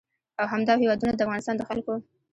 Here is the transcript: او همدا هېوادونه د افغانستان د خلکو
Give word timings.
او 0.39 0.45
همدا 0.53 0.73
هېوادونه 0.81 1.13
د 1.15 1.19
افغانستان 1.25 1.55
د 1.57 1.63
خلکو 1.69 1.93